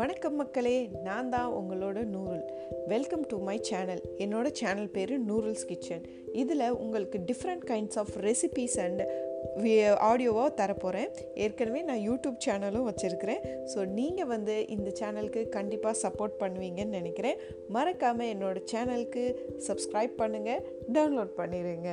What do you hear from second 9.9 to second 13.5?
ஆடியோவாக தரப்போகிறேன் ஏற்கனவே நான் யூடியூப் சேனலும் வச்சுருக்கிறேன்.